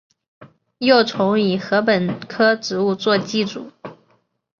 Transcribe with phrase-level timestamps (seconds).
[0.79, 3.71] 幼虫以禾本科植物作寄主。